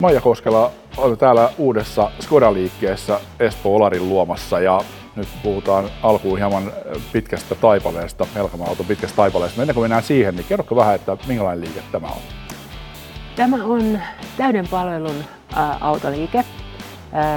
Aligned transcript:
Maija 0.00 0.20
Koskela 0.20 0.70
on 0.96 1.18
täällä 1.18 1.50
uudessa 1.58 2.10
Skoda-liikkeessä 2.20 3.20
Espoo 3.40 3.76
Olarin 3.76 4.08
luomassa 4.08 4.60
ja 4.60 4.80
nyt 5.16 5.28
puhutaan 5.42 5.90
alkuun 6.02 6.38
hieman 6.38 6.72
pitkästä 7.12 7.54
taipaleesta, 7.54 8.26
Helkama-auton 8.34 8.86
pitkästä 8.86 9.16
taipaleesta. 9.16 9.62
Ennen 9.62 9.74
kuin 9.74 9.82
mennään 9.82 10.02
siihen, 10.02 10.36
niin 10.36 10.46
kerrotko 10.48 10.76
vähän, 10.76 10.94
että 10.94 11.16
minkälainen 11.26 11.64
liike 11.64 11.82
tämä 11.92 12.06
on? 12.06 12.22
Tämä 13.36 13.64
on 13.64 14.00
täyden 14.36 14.68
palvelun 14.68 15.24
autoliike. 15.80 16.44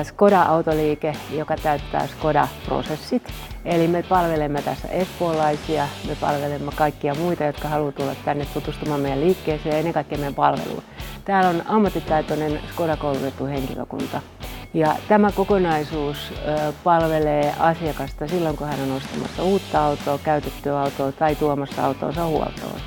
Skoda-autoliike, 0.03 1.15
joka 1.31 1.55
täyttää 1.55 2.07
Skoda-prosessit. 2.07 3.31
Eli 3.65 3.87
me 3.87 4.03
palvelemme 4.03 4.61
tässä 4.61 4.87
espoolaisia, 4.87 5.87
me 6.07 6.15
palvelemme 6.21 6.71
kaikkia 6.75 7.15
muita, 7.15 7.43
jotka 7.43 7.67
haluavat 7.67 7.95
tulla 7.95 8.15
tänne 8.25 8.45
tutustumaan 8.53 8.99
meidän 8.99 9.21
liikkeeseen 9.21 9.73
ja 9.73 9.77
ennen 9.77 9.93
kaikkea 9.93 10.17
meidän 10.17 10.35
palveluun. 10.35 10.83
Täällä 11.25 11.49
on 11.49 11.61
ammattitaitoinen 11.65 12.59
Skoda-koulutettu 12.69 13.45
henkilökunta. 13.45 14.21
Ja 14.73 14.95
tämä 15.07 15.31
kokonaisuus 15.31 16.33
palvelee 16.83 17.53
asiakasta 17.59 18.27
silloin, 18.27 18.57
kun 18.57 18.67
hän 18.67 18.79
on 18.81 18.97
ostamassa 18.97 19.43
uutta 19.43 19.85
autoa, 19.85 20.19
käytettyä 20.23 20.81
autoa 20.81 21.11
tai 21.11 21.35
tuomassa 21.35 21.85
autoonsa 21.85 22.25
huoltoon. 22.25 22.79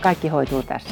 Kaikki 0.00 0.28
hoituu 0.28 0.62
tässä 0.62 0.90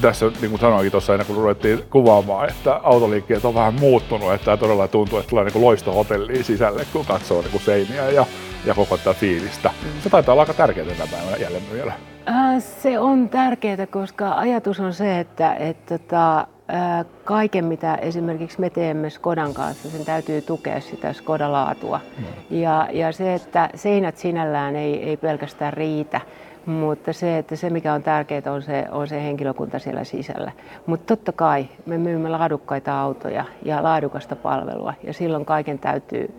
tässä, 0.00 0.26
niin 0.40 0.50
kuin 0.50 0.60
sanoinkin 0.60 0.92
tuossa 0.92 1.12
ennen 1.12 1.26
kuin 1.26 1.36
ruvettiin 1.36 1.82
kuvaamaan, 1.90 2.48
että 2.48 2.80
autoliikkeet 2.82 3.44
on 3.44 3.54
vähän 3.54 3.74
muuttunut, 3.74 4.32
että 4.32 4.44
tämä 4.44 4.56
todella 4.56 4.88
tuntuu, 4.88 5.18
että 5.18 5.30
tulee 5.30 5.44
niin 5.44 5.62
loistohotelliin 5.62 6.44
sisälle, 6.44 6.86
kun 6.92 7.06
katsoo 7.06 7.40
niin 7.40 7.50
kuin 7.50 7.62
seiniä 7.62 8.10
ja, 8.10 8.26
ja 8.64 8.74
koko 8.74 8.96
tätä 8.96 9.14
fiilistä. 9.14 9.70
Se 10.02 10.10
taitaa 10.10 10.32
olla 10.32 10.42
aika 10.42 10.54
tärkeää 10.54 10.86
tänä 10.86 11.10
päivänä 11.10 11.36
jälleenmyyjällä. 11.36 11.92
Äh, 11.92 12.15
se 12.58 12.98
on 12.98 13.28
tärkeää, 13.28 13.86
koska 13.90 14.32
ajatus 14.32 14.80
on 14.80 14.92
se, 14.92 15.20
että, 15.20 15.54
että 15.54 15.98
tota, 15.98 16.40
äh, 16.40 17.06
kaiken 17.24 17.64
mitä 17.64 17.94
esimerkiksi 17.94 18.60
me 18.60 18.70
teemme 18.70 19.10
Skodan 19.10 19.54
kanssa, 19.54 19.90
sen 19.90 20.04
täytyy 20.04 20.42
tukea 20.42 20.80
sitä 20.80 21.12
Skoda-laatua. 21.12 22.00
Mm. 22.18 22.24
Ja, 22.50 22.88
ja 22.92 23.12
se, 23.12 23.34
että 23.34 23.70
seinät 23.74 24.16
sinällään 24.16 24.76
ei, 24.76 25.02
ei 25.02 25.16
pelkästään 25.16 25.72
riitä, 25.72 26.20
mutta 26.66 27.12
se, 27.12 27.38
että 27.38 27.56
se 27.56 27.70
mikä 27.70 27.92
on 27.92 28.02
tärkeää 28.02 28.52
on 28.52 28.62
se, 28.62 28.84
on 28.90 29.08
se 29.08 29.22
henkilökunta 29.22 29.78
siellä 29.78 30.04
sisällä. 30.04 30.52
Mutta 30.86 31.16
totta 31.16 31.32
kai 31.32 31.68
me 31.86 31.98
myymme 31.98 32.28
laadukkaita 32.28 33.00
autoja 33.00 33.44
ja 33.62 33.82
laadukasta 33.82 34.36
palvelua 34.36 34.94
ja 35.02 35.12
silloin 35.12 35.44
kaiken 35.44 35.78
täytyy 35.78 36.34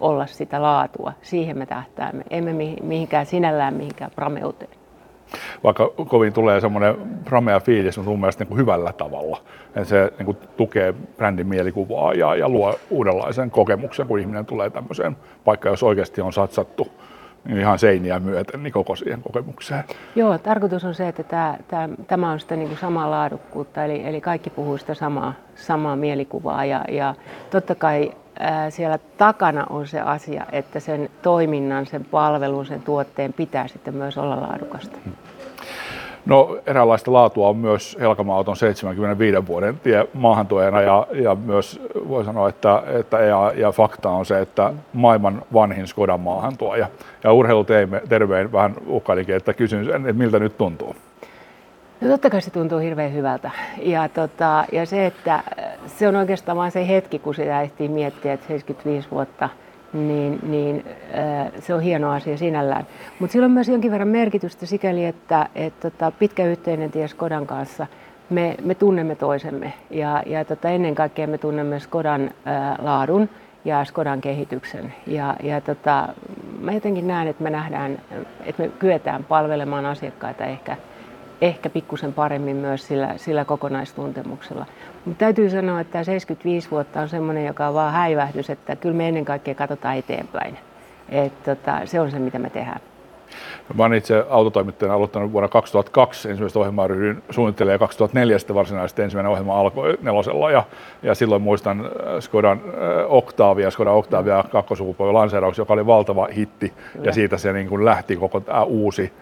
olla 0.00 0.26
sitä 0.26 0.62
laatua. 0.62 1.12
Siihen 1.22 1.58
me 1.58 1.66
tähtäämme. 1.66 2.24
Emme 2.30 2.52
mihinkään 2.82 3.26
sinällään 3.26 3.74
mihinkään 3.74 4.10
prameuteen. 4.14 4.81
Vaikka 5.64 5.90
kovin 6.08 6.32
tulee 6.32 6.60
semmoinen 6.60 6.94
pramea 7.24 7.60
fiilis, 7.60 7.98
on 7.98 8.04
mun 8.04 8.20
mielestä 8.20 8.44
niin 8.44 8.48
kuin 8.48 8.58
hyvällä 8.58 8.92
tavalla. 8.92 9.40
Ja 9.74 9.84
se 9.84 10.12
niin 10.18 10.26
kuin 10.26 10.36
tukee 10.56 10.94
brändin 11.16 11.46
mielikuvaa 11.46 12.14
ja, 12.14 12.36
ja 12.36 12.48
luo 12.48 12.78
uudenlaisen 12.90 13.50
kokemuksen, 13.50 14.06
kun 14.06 14.18
ihminen 14.18 14.46
tulee 14.46 14.70
tämmöiseen 14.70 15.16
paikkaan, 15.44 15.72
jos 15.72 15.82
oikeasti 15.82 16.20
on 16.20 16.32
satsattu 16.32 16.88
niin 17.44 17.58
ihan 17.58 17.78
seiniä 17.78 18.18
myöten 18.20 18.62
niin 18.62 18.72
koko 18.72 18.96
siihen 18.96 19.22
kokemukseen. 19.22 19.84
Joo, 20.14 20.38
tarkoitus 20.38 20.84
on 20.84 20.94
se, 20.94 21.08
että 21.08 21.22
tämä, 21.22 21.56
tämä, 21.68 21.88
tämä 22.06 22.30
on 22.30 22.40
sitä 22.40 22.56
niin 22.56 22.68
kuin 22.68 22.78
samaa 22.78 23.10
laadukkuutta, 23.10 23.84
eli, 23.84 24.06
eli 24.06 24.20
kaikki 24.20 24.50
puhuu 24.50 24.78
sitä 24.78 24.94
samaa, 24.94 25.34
samaa 25.54 25.96
mielikuvaa 25.96 26.64
ja, 26.64 26.84
ja 26.88 27.14
totta 27.50 27.74
kai 27.74 28.12
siellä 28.70 28.98
takana 29.18 29.66
on 29.70 29.86
se 29.86 30.00
asia, 30.00 30.46
että 30.52 30.80
sen 30.80 31.10
toiminnan, 31.22 31.86
sen 31.86 32.04
palvelun, 32.04 32.66
sen 32.66 32.82
tuotteen 32.82 33.32
pitää 33.32 33.68
sitten 33.68 33.94
myös 33.94 34.18
olla 34.18 34.40
laadukasta. 34.40 34.98
Hmm. 35.04 35.12
No 36.26 36.58
eräänlaista 36.66 37.12
laatua 37.12 37.48
on 37.48 37.56
myös 37.56 37.96
Helkama-auton 38.00 38.56
75 38.56 39.46
vuoden 39.46 39.80
tie 39.80 40.06
maahantuojana 40.14 40.80
ja, 40.80 41.06
ja 41.12 41.34
myös 41.34 41.80
voi 42.08 42.24
sanoa, 42.24 42.48
että, 42.48 42.82
että 42.86 43.20
ja, 43.20 43.52
ja 43.56 43.72
fakta 43.72 44.10
on 44.10 44.26
se, 44.26 44.40
että 44.40 44.72
maailman 44.92 45.42
vanhin 45.52 45.86
Skodan 45.86 46.20
maahantuoja. 46.20 46.86
Ja 47.24 47.32
urheilutervein 47.32 48.52
vähän 48.52 48.74
uhkailinkin, 48.86 49.34
että 49.34 49.54
kysyn 49.54 49.84
sen, 49.84 49.94
että 49.94 50.12
miltä 50.12 50.38
nyt 50.38 50.58
tuntuu. 50.58 50.96
No 52.00 52.08
totta 52.08 52.30
kai 52.30 52.40
se 52.42 52.50
tuntuu 52.50 52.78
hirveän 52.78 53.12
hyvältä. 53.12 53.50
Ja, 53.82 54.08
tota, 54.08 54.64
ja 54.72 54.86
se, 54.86 55.06
että 55.06 55.42
se 55.86 56.08
on 56.08 56.16
oikeastaan 56.16 56.58
vain 56.58 56.72
se 56.72 56.88
hetki, 56.88 57.18
kun 57.18 57.34
sitä 57.34 57.62
ehtii 57.62 57.88
miettiä, 57.88 58.32
että 58.32 58.46
75 58.46 59.10
vuotta– 59.10 59.48
niin, 59.92 60.38
niin 60.42 60.84
äh, 61.18 61.52
se 61.60 61.74
on 61.74 61.80
hieno 61.80 62.10
asia 62.10 62.36
sinällään. 62.36 62.86
Mutta 63.18 63.32
sillä 63.32 63.44
on 63.44 63.50
myös 63.50 63.68
jonkin 63.68 63.90
verran 63.90 64.08
merkitystä 64.08 64.66
sikäli, 64.66 65.04
että 65.04 65.48
et, 65.54 65.80
tota, 65.80 66.10
pitkä 66.10 66.46
yhteinen 66.46 66.90
tie 66.90 67.08
Skodan 67.08 67.46
kanssa, 67.46 67.86
me, 68.30 68.56
me 68.64 68.74
tunnemme 68.74 69.14
toisemme 69.14 69.72
ja, 69.90 70.22
ja 70.26 70.44
tota, 70.44 70.68
ennen 70.68 70.94
kaikkea 70.94 71.26
me 71.26 71.38
tunnemme 71.38 71.80
Skodan 71.80 72.22
äh, 72.22 72.78
laadun 72.78 73.28
ja 73.64 73.84
Skodan 73.84 74.20
kehityksen. 74.20 74.94
Ja, 75.06 75.36
ja 75.42 75.60
tota, 75.60 76.08
mä 76.60 76.72
jotenkin 76.72 77.06
näen, 77.06 77.28
että 77.28 77.42
me 77.42 77.50
nähdään, 77.50 77.98
että 78.44 78.62
me 78.62 78.68
kyetään 78.68 79.24
palvelemaan 79.24 79.86
asiakkaita 79.86 80.44
ehkä 80.44 80.76
ehkä 81.42 81.70
pikkusen 81.70 82.12
paremmin 82.12 82.56
myös 82.56 82.86
sillä, 82.86 83.14
sillä 83.16 83.44
kokonaistuntemuksella. 83.44 84.66
Mutta 85.04 85.18
täytyy 85.18 85.50
sanoa, 85.50 85.80
että 85.80 85.92
tämä 85.92 86.04
75 86.04 86.70
vuotta 86.70 87.00
on 87.00 87.08
semmoinen, 87.08 87.46
joka 87.46 87.68
on 87.68 87.74
vaan 87.74 87.92
häivähdys, 87.92 88.50
että 88.50 88.76
kyllä 88.76 88.94
me 88.94 89.08
ennen 89.08 89.24
kaikkea 89.24 89.54
katsotaan 89.54 89.96
eteenpäin. 89.96 90.58
Et 91.08 91.42
tota, 91.42 91.80
se 91.84 92.00
on 92.00 92.10
se, 92.10 92.18
mitä 92.18 92.38
me 92.38 92.50
tehdään. 92.50 92.80
Mä 93.74 93.84
olen 93.84 93.98
itse 93.98 94.24
autotoimittajana 94.30 94.94
aloittanut 94.94 95.32
vuonna 95.32 95.48
2002 95.48 96.30
ensimmäistä 96.30 96.58
ohjelmaa 96.58 96.86
ryhdyin 96.86 97.22
suunnittelemaan 97.30 97.74
ja 97.74 97.78
2004 97.78 98.38
sitten 98.38 98.56
varsinaisesti 98.56 99.02
ensimmäinen 99.02 99.30
ohjelma 99.32 99.60
alkoi 99.60 99.98
nelosella 100.02 100.50
ja, 100.50 100.64
ja 101.02 101.14
silloin 101.14 101.42
muistan 101.42 101.80
äh, 101.80 101.90
Skodan 102.20 102.60
äh, 102.66 102.72
Octavia, 103.08 103.70
Skoda 103.70 103.90
Octavia 103.90 104.44
kakkosukupolven 104.52 105.14
lanseerauksen, 105.14 105.62
joka 105.62 105.72
oli 105.72 105.86
valtava 105.86 106.28
hitti 106.36 106.72
Kyllä. 106.92 107.06
ja 107.06 107.12
siitä 107.12 107.38
se 107.38 107.52
niin 107.52 107.68
kuin 107.68 107.84
lähti 107.84 108.16
koko 108.16 108.40
tämä 108.40 108.62
uusi 108.62 109.12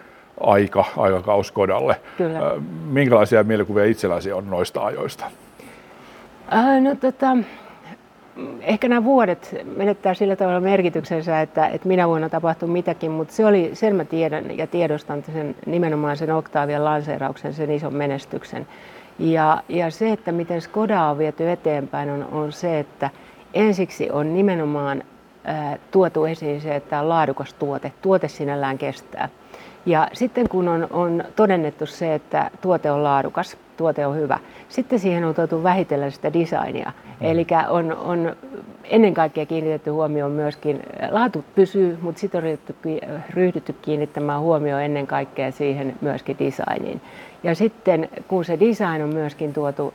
aika, 0.43 0.85
aikakaus 0.97 1.51
Kodalle. 1.51 1.95
Kyllä. 2.17 2.39
Minkälaisia 2.85 3.43
mielikuvia 3.43 3.85
itselläsi 3.85 4.31
on 4.31 4.49
noista 4.49 4.85
ajoista? 4.85 5.25
Äh, 6.53 6.81
no, 6.81 6.95
tota, 6.95 7.37
ehkä 8.61 8.87
nämä 8.87 9.03
vuodet 9.03 9.55
menettää 9.77 10.13
sillä 10.13 10.35
tavalla 10.35 10.59
merkityksensä, 10.59 11.41
että, 11.41 11.67
että 11.67 11.87
minä 11.87 12.07
vuonna 12.07 12.29
tapahtui 12.29 12.69
mitäkin, 12.69 13.11
mutta 13.11 13.33
se 13.33 13.45
oli, 13.45 13.69
sen 13.73 13.95
mä 13.95 14.05
tiedän 14.05 14.57
ja 14.57 14.67
tiedostan 14.67 15.23
sen, 15.33 15.55
nimenomaan 15.65 16.17
sen 16.17 16.31
Octavian 16.31 16.85
lanseerauksen, 16.85 17.53
sen 17.53 17.71
ison 17.71 17.93
menestyksen. 17.93 18.67
Ja, 19.19 19.63
ja 19.69 19.91
se, 19.91 20.11
että 20.11 20.31
miten 20.31 20.61
Skoda 20.61 21.03
on 21.03 21.17
viety 21.17 21.51
eteenpäin, 21.51 22.09
on, 22.09 22.27
on 22.31 22.51
se, 22.51 22.79
että 22.79 23.09
ensiksi 23.53 24.11
on 24.11 24.33
nimenomaan 24.33 25.03
ää, 25.43 25.77
tuotu 25.91 26.25
esiin 26.25 26.61
se, 26.61 26.75
että 26.75 26.99
on 26.99 27.09
laadukas 27.09 27.53
tuote. 27.53 27.91
Tuote 28.01 28.27
sinällään 28.27 28.77
kestää. 28.77 29.29
Ja 29.85 30.07
sitten 30.13 30.49
kun 30.49 30.67
on, 30.67 30.87
on 30.91 31.23
todennettu 31.35 31.85
se, 31.85 32.15
että 32.15 32.51
tuote 32.61 32.91
on 32.91 33.03
laadukas, 33.03 33.57
tuote 33.81 34.05
on 34.05 34.15
hyvä, 34.15 34.39
sitten 34.69 34.99
siihen 34.99 35.23
on 35.23 35.35
tuotu 35.35 35.63
vähitellen 35.63 36.11
sitä 36.11 36.33
designia. 36.33 36.91
Mm. 36.95 37.27
Eli 37.27 37.47
on, 37.69 37.97
on 37.97 38.35
ennen 38.83 39.13
kaikkea 39.13 39.45
kiinnitetty 39.45 39.89
huomioon 39.89 40.31
myöskin, 40.31 40.79
laatu 41.11 41.45
pysyy, 41.55 41.97
mutta 42.01 42.21
sitten 42.21 42.37
on 42.37 42.43
ryhdytty, 42.43 42.75
ryhdytty 43.29 43.75
kiinnittämään 43.81 44.41
huomioon 44.41 44.81
ennen 44.81 45.07
kaikkea 45.07 45.51
siihen 45.51 45.95
myöskin 46.01 46.37
designiin. 46.39 47.01
Ja 47.43 47.55
sitten 47.55 48.09
kun 48.27 48.45
se 48.45 48.59
design 48.59 49.03
on 49.03 49.13
myöskin 49.13 49.53
tuotu 49.53 49.93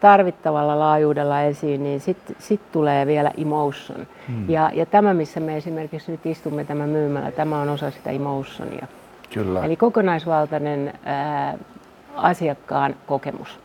tarvittavalla 0.00 0.78
laajuudella 0.78 1.42
esiin, 1.42 1.82
niin 1.82 2.00
sitten 2.00 2.36
sit 2.38 2.60
tulee 2.72 3.06
vielä 3.06 3.30
emotion. 3.38 4.06
Hmm. 4.28 4.50
Ja, 4.50 4.70
ja 4.74 4.86
tämä, 4.86 5.14
missä 5.14 5.40
me 5.40 5.56
esimerkiksi 5.56 6.12
nyt 6.12 6.26
istumme 6.26 6.64
tämä 6.64 6.86
myymällä, 6.86 7.30
tämä 7.30 7.60
on 7.60 7.68
osa 7.68 7.90
sitä 7.90 8.10
emotionia. 8.10 8.86
Kyllä. 9.34 9.64
Eli 9.64 9.76
kokonaisvaltainen 9.76 10.92
ää, 11.04 11.58
asiakkaan 12.14 12.96
kokemus. 13.06 13.58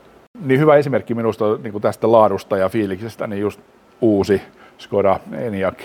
Niin 0.45 0.59
hyvä 0.59 0.75
esimerkki 0.75 1.13
minusta 1.13 1.45
niin 1.63 1.71
kuin 1.71 1.81
tästä 1.81 2.11
laadusta 2.11 2.57
ja 2.57 2.69
fiiliksestä, 2.69 3.27
niin 3.27 3.41
just 3.41 3.59
uusi 4.01 4.41
Skoda 4.77 5.19
Enyaq 5.31 5.79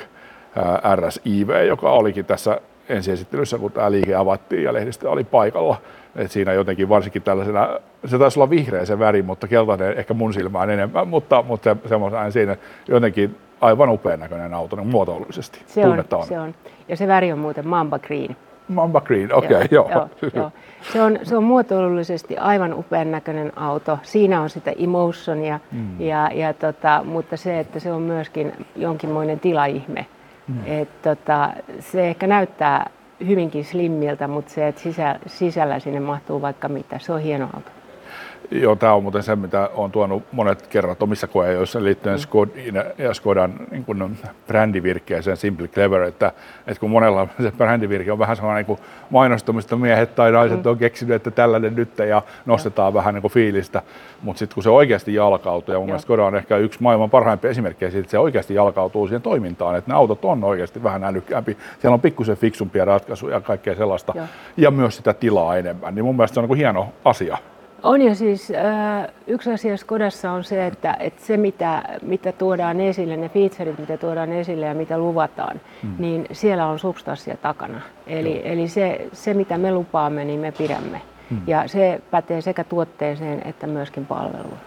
RSIV, 0.97 1.67
joka 1.67 1.91
olikin 1.91 2.25
tässä 2.25 2.61
ensiesittelyssä, 2.89 3.59
kun 3.59 3.73
tämä 3.73 3.91
liike 3.91 4.15
avattiin 4.15 4.63
ja 4.63 4.73
lehdistö 4.73 5.11
oli 5.11 5.25
paikalla. 5.25 5.77
Et 6.17 6.31
siinä 6.31 6.53
jotenkin 6.53 6.89
varsinkin 6.89 7.23
tällaisena, 7.23 7.69
se 8.05 8.19
taisi 8.19 8.39
olla 8.39 8.51
vihreä 8.51 8.85
se 8.85 8.99
väri, 8.99 9.23
mutta 9.23 9.49
keltainen 9.49 9.99
ehkä 9.99 10.15
mun 10.15 10.35
silmään 10.35 10.71
enemmän, 10.71 11.09
mutta, 11.09 11.43
mutta 11.43 11.65
se, 11.75 11.89
semmoisen 11.89 12.33
siinä 12.33 12.57
jotenkin 12.89 13.37
aivan 13.61 13.89
upean 13.89 14.21
näköinen 14.21 14.55
auto 14.55 14.77
niin 14.77 14.87
muotoilullisesti. 14.87 15.63
Se 15.67 15.87
on, 15.87 16.05
se 16.29 16.39
on. 16.39 16.55
Ja 16.89 16.97
se 16.97 17.09
väri 17.09 17.33
on 17.33 17.39
muuten 17.39 17.69
Mamba 17.69 17.99
Green. 17.99 18.37
Mamba 18.69 19.01
Green, 19.01 19.35
okei, 19.35 19.57
okay, 19.57 19.69
joo. 19.71 19.91
joo. 19.91 20.09
joo, 20.23 20.31
joo. 20.35 20.53
Se, 20.93 21.03
on, 21.03 21.19
se 21.23 21.37
on 21.37 21.45
muotoilullisesti 21.45 22.37
aivan 22.37 22.75
upean 22.75 23.11
näköinen 23.11 23.53
auto. 23.57 23.99
Siinä 24.03 24.41
on 24.41 24.51
sitä 24.51 24.73
emotionia, 24.79 25.61
mm. 25.73 26.01
ja, 26.01 26.31
ja 26.35 26.55
tota, 26.55 27.03
mutta 27.05 27.37
se, 27.37 27.61
että 27.61 27.81
se 27.81 27.93
on 27.93 28.03
myöskin 28.03 28.53
jonkinmoinen 28.77 29.41
tilaihme. 29.41 30.07
Mm. 30.49 30.59
Et, 30.67 31.03
tota, 31.03 31.51
se 31.81 32.09
ehkä 32.09 32.27
näyttää 32.27 32.91
hyvinkin 33.27 33.65
slimmiltä, 33.65 34.29
mutta 34.29 34.53
se, 34.53 34.69
että 34.69 34.81
sisä, 34.81 35.19
sisällä 35.27 35.79
sinne 35.79 36.01
mahtuu 36.01 36.43
vaikka 36.43 36.69
mitä, 36.69 36.99
se 36.99 37.13
on 37.13 37.21
hieno 37.21 37.45
auto. 37.55 37.71
Joo, 38.51 38.77
tämä 38.77 38.95
on 38.95 39.03
muuten 39.03 39.23
se, 39.23 39.37
mitä 39.37 39.71
on 39.75 39.91
tuonut 39.91 40.23
monet 40.33 40.67
kerrat 40.67 41.03
omissa 41.03 41.27
koeajoissa 41.27 41.85
liittyen 41.85 42.15
mm. 42.15 42.21
Skodin 42.21 42.75
ja 42.99 43.15
Skodan 43.15 43.55
niin 43.71 43.85
kuin 43.85 44.19
brändivirkkeeseen 44.47 45.37
Simple 45.37 45.69
Clever, 45.69 46.03
että, 46.03 46.33
että 46.67 46.81
kun 46.81 46.91
monella 46.91 47.29
se 47.43 47.51
brändivirke 47.51 48.13
on 48.13 48.19
vähän 48.19 48.37
sellainen 48.37 48.65
niin 48.69 48.79
mainostamista 49.11 49.77
miehet 49.77 50.15
tai 50.15 50.33
naiset 50.33 50.65
mm. 50.65 50.71
on 50.71 50.79
keksinyt, 50.79 51.17
että 51.17 51.31
tällainen 51.31 51.77
nyt 51.77 51.99
ja 51.99 52.23
nostetaan 52.47 52.91
ja. 52.91 52.95
vähän 52.95 53.15
niin 53.15 53.23
kuin 53.23 53.33
fiilistä, 53.33 53.83
mutta 54.23 54.39
sitten 54.39 54.55
kun 54.55 54.63
se 54.63 54.71
oikeasti 54.71 55.15
jalkautuu, 55.15 55.73
ja 55.73 55.79
mun 55.79 55.89
mielestä 55.89 56.07
Skoda 56.07 56.25
on 56.25 56.37
ehkä 56.37 56.57
yksi 56.57 56.83
maailman 56.83 57.11
parhaimpia 57.11 57.51
esimerkkejä 57.51 57.91
siitä, 57.91 58.01
että 58.01 58.11
se 58.11 58.19
oikeasti 58.19 58.55
jalkautuu 58.55 59.07
siihen 59.07 59.23
toimintaan, 59.23 59.77
että 59.77 59.91
ne 59.91 59.97
autot 59.97 60.25
on 60.25 60.45
oikeasti 60.45 60.83
vähän 60.83 61.05
älykkäämpi, 61.05 61.57
siellä 61.81 61.95
on 61.95 62.01
pikkusen 62.01 62.37
fiksumpia 62.37 62.85
ratkaisuja 62.85 63.37
ja 63.37 63.41
kaikkea 63.41 63.75
sellaista, 63.75 64.13
ja, 64.17 64.27
ja 64.57 64.71
myös 64.71 64.97
sitä 64.97 65.15
tilaa 65.15 65.57
enemmän, 65.57 65.95
niin 65.95 66.05
mun 66.05 66.17
mielestä 66.17 66.35
se 66.35 66.41
on 66.41 66.43
niin 66.43 66.49
kuin 66.49 66.59
hieno 66.59 66.89
asia. 67.05 67.39
On 67.83 68.03
ja 68.03 68.15
siis 68.15 68.53
yksi 69.27 69.53
asia 69.53 69.77
Skodassa 69.77 70.31
on 70.31 70.45
se, 70.45 70.67
että, 70.67 70.97
että 71.01 71.25
se 71.25 71.37
mitä, 71.37 71.83
mitä 72.03 72.33
tuodaan 72.33 72.81
esille, 72.81 73.17
ne 73.17 73.29
featuret 73.29 73.79
mitä 73.79 73.97
tuodaan 73.97 74.33
esille 74.33 74.67
ja 74.67 74.75
mitä 74.75 74.99
luvataan, 74.99 75.61
mm. 75.83 75.95
niin 75.99 76.27
siellä 76.33 76.67
on 76.67 76.79
substanssia 76.79 77.37
takana. 77.37 77.81
Eli, 78.07 78.43
eli 78.45 78.69
se, 78.69 79.09
se 79.13 79.35
mitä 79.35 79.59
me 79.59 79.73
lupaamme, 79.73 80.25
niin 80.25 80.41
me 80.41 80.53
pidämme. 80.53 81.03
Mm. 81.31 81.41
Ja 81.47 81.69
se 81.69 82.01
pätee 82.11 82.41
sekä 82.41 82.65
tuotteeseen 82.65 83.43
että 83.45 83.67
myöskin 83.67 84.07
palveluun. 84.07 84.59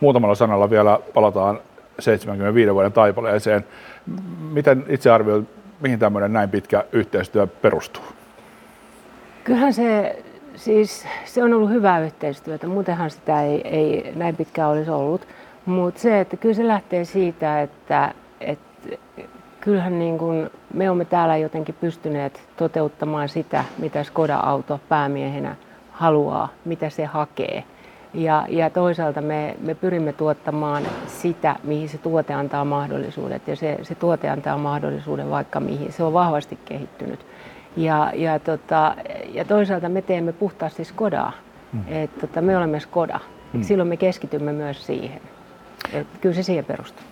Muutamalla 0.00 0.34
sanalla 0.34 0.70
vielä 0.70 0.98
palataan 1.14 1.60
75 1.98 2.74
vuoden 2.74 2.92
taipaleeseen. 2.92 3.64
Miten 4.52 4.84
itse 4.88 5.10
arvioit, 5.10 5.48
mihin 5.80 5.98
tämmöinen 5.98 6.32
näin 6.32 6.50
pitkä 6.50 6.84
yhteistyö 6.92 7.46
perustuu? 7.46 8.04
Kyllähän 9.44 9.72
se 9.72 10.22
Siis 10.58 11.06
se 11.24 11.44
on 11.44 11.54
ollut 11.54 11.70
hyvää 11.70 12.00
yhteistyötä, 12.00 12.66
muutenhan 12.66 13.10
sitä 13.10 13.42
ei, 13.42 13.68
ei 13.68 14.12
näin 14.16 14.36
pitkään 14.36 14.70
olisi 14.70 14.90
ollut. 14.90 15.26
Mutta 15.66 16.00
se, 16.00 16.20
että 16.20 16.36
kyllä 16.36 16.54
se 16.54 16.68
lähtee 16.68 17.04
siitä, 17.04 17.62
että, 17.62 18.14
että 18.40 18.96
kyllähän 19.60 19.98
niin 19.98 20.18
kuin 20.18 20.50
me 20.74 20.90
olemme 20.90 21.04
täällä 21.04 21.36
jotenkin 21.36 21.74
pystyneet 21.80 22.42
toteuttamaan 22.56 23.28
sitä, 23.28 23.64
mitä 23.78 24.04
Skoda-auto 24.04 24.80
päämiehenä 24.88 25.56
haluaa, 25.92 26.48
mitä 26.64 26.90
se 26.90 27.04
hakee. 27.04 27.64
Ja, 28.14 28.46
ja 28.48 28.70
toisaalta 28.70 29.20
me, 29.20 29.56
me 29.60 29.74
pyrimme 29.74 30.12
tuottamaan 30.12 30.82
sitä, 31.06 31.56
mihin 31.64 31.88
se 31.88 31.98
tuote 31.98 32.34
antaa 32.34 32.64
mahdollisuudet. 32.64 33.48
Ja 33.48 33.56
se, 33.56 33.78
se 33.82 33.94
tuote 33.94 34.28
antaa 34.28 34.58
mahdollisuuden 34.58 35.30
vaikka 35.30 35.60
mihin. 35.60 35.92
Se 35.92 36.02
on 36.02 36.12
vahvasti 36.12 36.58
kehittynyt. 36.64 37.20
Ja, 37.76 38.12
ja, 38.14 38.38
tota, 38.38 38.94
ja 39.32 39.44
toisaalta 39.44 39.88
me 39.88 40.02
teemme 40.02 40.32
puhtaasti 40.32 40.84
Skodaa. 40.84 41.32
Mm. 41.72 41.80
Et, 41.88 42.18
tota, 42.18 42.42
me 42.42 42.56
olemme 42.56 42.80
Skoda. 42.80 43.20
Mm. 43.52 43.62
Silloin 43.62 43.88
me 43.88 43.96
keskitymme 43.96 44.52
myös 44.52 44.86
siihen. 44.86 45.20
Et, 45.92 46.06
kyllä 46.20 46.34
se 46.34 46.42
siihen 46.42 46.64
perustuu. 46.64 47.04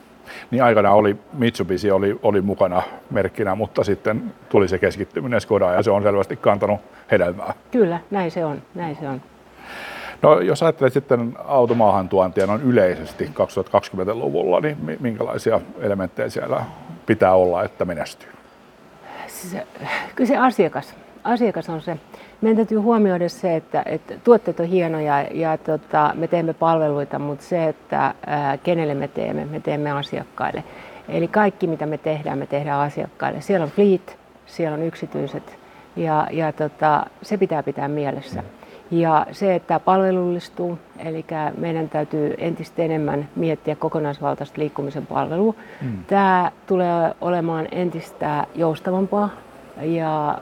Niin 0.50 0.62
aikana 0.62 0.90
oli 0.90 1.16
Mitsubishi 1.32 1.90
oli, 1.90 2.18
oli 2.22 2.40
mukana 2.40 2.82
merkkinä, 3.10 3.54
mutta 3.54 3.84
sitten 3.84 4.32
tuli 4.48 4.68
se 4.68 4.78
keskittyminen 4.78 5.40
Skodaan 5.40 5.74
ja 5.74 5.82
se 5.82 5.90
on 5.90 6.02
selvästi 6.02 6.36
kantanut 6.36 6.80
hedelmää. 7.10 7.54
Kyllä, 7.70 8.00
näin 8.10 8.30
se 8.30 8.44
on. 8.44 8.62
Näin 8.74 8.96
se 9.00 9.08
on. 9.08 9.22
No, 10.22 10.40
jos 10.40 10.62
ajattelet 10.62 10.92
sitten 10.92 11.36
automaahantuontia 11.44 12.46
noin 12.46 12.62
yleisesti 12.62 13.24
2020-luvulla, 13.24 14.60
niin 14.60 14.76
minkälaisia 15.00 15.60
elementtejä 15.80 16.28
siellä 16.28 16.64
pitää 17.06 17.34
olla, 17.34 17.64
että 17.64 17.84
menestyy? 17.84 18.28
kyllä 20.14 20.28
se 20.28 20.36
asiakas, 20.36 20.94
asiakas 21.26 21.69
on 21.69 21.81
se. 21.81 21.99
Meidän 22.40 22.56
täytyy 22.56 22.78
huomioida 22.78 23.28
se, 23.28 23.56
että, 23.56 23.82
että 23.87 24.14
tuotteet 24.25 24.61
on 24.61 24.67
hienoja 24.67 25.23
ja 25.23 25.58
tota, 25.58 26.12
me 26.14 26.28
teemme 26.28 26.52
palveluita, 26.52 27.19
mutta 27.19 27.44
se, 27.44 27.64
että 27.64 28.14
ää, 28.26 28.58
kenelle 28.58 28.94
me 28.94 29.08
teemme, 29.08 29.44
me 29.44 29.61
teemme 29.61 29.90
asiakkaille. 29.90 30.64
Eli 31.08 31.28
kaikki, 31.28 31.67
mitä 31.67 31.87
me 31.87 31.99
tehdään, 31.99 32.38
me 32.38 32.46
tehdään 32.46 32.81
asiakkaille. 32.81 33.40
Siellä 33.40 33.64
on 33.64 33.70
fleet, 33.70 34.19
siellä 34.46 34.75
on 34.75 34.82
yksityiset 34.82 35.58
ja, 35.96 36.28
ja 36.31 36.52
tota, 36.52 37.06
se 37.23 37.37
pitää 37.37 37.62
pitää 37.62 37.88
mielessä. 37.88 38.43
Ja 38.90 39.26
se, 39.32 39.55
että 39.55 39.81
palvelullistuu, 39.81 40.79
eli 40.99 41.25
meidän 41.58 41.88
täytyy 41.88 42.34
entistä 42.38 42.82
enemmän 42.82 43.29
miettiä 43.37 43.76
kokonaisvaltaista 43.76 44.61
liikkumisen 44.61 45.06
palvelua. 45.06 45.55
Mm. 45.82 46.05
Tämä 46.05 46.52
tulee 46.67 47.14
olemaan 47.20 47.69
entistä 47.72 48.46
joustavampaa 48.55 49.31
ja 49.82 50.38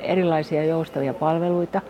erilaisia 0.00 0.64
joustavia 0.64 1.14
palveluita. 1.14 1.80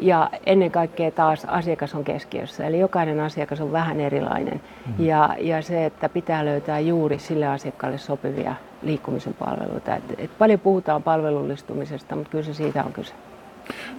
Ja 0.00 0.30
ennen 0.46 0.70
kaikkea 0.70 1.10
taas 1.10 1.44
asiakas 1.44 1.94
on 1.94 2.04
keskiössä, 2.04 2.66
eli 2.66 2.78
jokainen 2.78 3.20
asiakas 3.20 3.60
on 3.60 3.72
vähän 3.72 4.00
erilainen. 4.00 4.60
Mm. 4.86 5.04
Ja, 5.04 5.36
ja 5.38 5.62
se, 5.62 5.84
että 5.84 6.08
pitää 6.08 6.44
löytää 6.44 6.80
juuri 6.80 7.18
sille 7.18 7.46
asiakkaalle 7.46 7.98
sopivia 7.98 8.54
liikkumisen 8.82 9.34
palveluita. 9.34 9.96
Et, 9.96 10.02
et 10.18 10.30
paljon 10.38 10.60
puhutaan 10.60 11.02
palvelullistumisesta, 11.02 12.16
mutta 12.16 12.30
kyllä 12.30 12.44
se 12.44 12.54
siitä 12.54 12.84
on 12.84 12.92
kyse. 12.92 13.14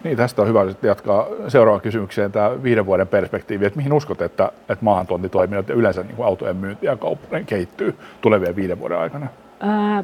Niin, 0.04 0.18
tästä 0.18 0.42
on 0.42 0.48
hyvä 0.48 0.66
jatkaa 0.82 1.26
seuraavaan 1.48 1.82
kysymykseen 1.82 2.32
tämä 2.32 2.64
viiden 2.64 2.86
vuoden 2.86 3.08
perspektiivi, 3.08 3.66
että 3.66 3.78
mihin 3.78 3.94
uskot, 3.94 4.22
että, 4.22 4.52
että 4.70 4.86
maahantuontitoiminnot 4.86 5.70
ja 5.70 5.76
yleensä 5.76 6.04
niin 6.04 6.16
kuin 6.16 6.26
autojen 6.26 6.56
myynti 6.56 6.86
ja 6.86 6.98
kauppa 6.98 7.40
kehittyy 7.46 7.96
tulevien 8.22 8.56
viiden 8.56 8.80
vuoden 8.80 8.98
aikana? 8.98 9.28
Ää, 9.60 10.04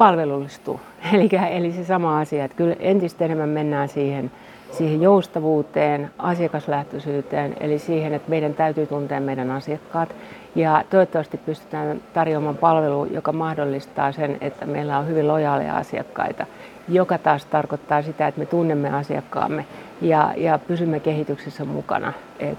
palvelullistuu. 0.00 0.80
Eli, 1.12 1.28
eli 1.50 1.72
se 1.72 1.84
sama 1.84 2.18
asia, 2.18 2.44
että 2.44 2.56
kyllä 2.56 2.76
entistä 2.78 3.24
enemmän 3.24 3.48
mennään 3.48 3.88
siihen, 3.88 4.30
siihen 4.70 5.02
joustavuuteen, 5.02 6.10
asiakaslähtöisyyteen, 6.18 7.56
eli 7.60 7.78
siihen, 7.78 8.14
että 8.14 8.30
meidän 8.30 8.54
täytyy 8.54 8.86
tuntea 8.86 9.20
meidän 9.20 9.50
asiakkaat. 9.50 10.14
Ja 10.54 10.84
toivottavasti 10.90 11.36
pystytään 11.36 12.00
tarjoamaan 12.12 12.56
palvelu, 12.56 13.04
joka 13.04 13.32
mahdollistaa 13.32 14.12
sen, 14.12 14.38
että 14.40 14.66
meillä 14.66 14.98
on 14.98 15.08
hyvin 15.08 15.28
lojaaleja 15.28 15.76
asiakkaita– 15.76 16.46
joka 16.90 17.18
taas 17.18 17.44
tarkoittaa 17.44 18.02
sitä, 18.02 18.28
että 18.28 18.40
me 18.40 18.46
tunnemme 18.46 18.90
asiakkaamme 18.90 19.66
ja, 20.00 20.34
ja 20.36 20.58
pysymme 20.58 21.00
kehityksessä 21.00 21.64
mukana. 21.64 22.12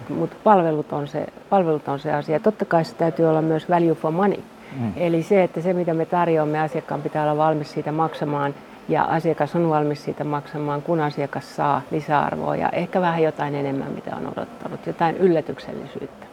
Mutta 0.09 0.35
palvelut, 0.43 0.93
on 0.93 1.07
se, 1.07 1.27
palvelut 1.49 1.87
on 1.87 1.99
se 1.99 2.13
asia. 2.13 2.39
Totta 2.39 2.65
kai 2.65 2.85
se 2.85 2.95
täytyy 2.95 3.25
olla 3.25 3.41
myös 3.41 3.69
value 3.69 3.95
for 3.95 4.11
money. 4.11 4.39
Mm. 4.79 4.93
Eli 4.95 5.23
se, 5.23 5.43
että 5.43 5.61
se 5.61 5.73
mitä 5.73 5.93
me 5.93 6.05
tarjoamme, 6.05 6.59
asiakkaan 6.59 7.01
pitää 7.01 7.23
olla 7.23 7.37
valmis 7.37 7.71
siitä 7.71 7.91
maksamaan 7.91 8.55
ja 8.89 9.03
asiakas 9.03 9.55
on 9.55 9.69
valmis 9.69 10.03
siitä 10.05 10.23
maksamaan, 10.23 10.81
kun 10.81 10.99
asiakas 10.99 11.55
saa 11.55 11.81
lisäarvoa 11.91 12.55
ja 12.55 12.69
ehkä 12.69 13.01
vähän 13.01 13.23
jotain 13.23 13.55
enemmän, 13.55 13.91
mitä 13.91 14.15
on 14.15 14.27
odottanut, 14.27 14.87
jotain 14.87 15.17
yllätyksellisyyttä 15.17 16.31